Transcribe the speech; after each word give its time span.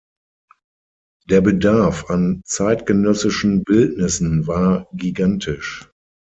Der 1.29 1.41
Bedarf 1.41 2.09
an 2.09 2.41
zeitgenössischen 2.43 3.63
Bildnissen 3.63 4.47
war 4.47 4.87
gigantisch. 4.93 5.91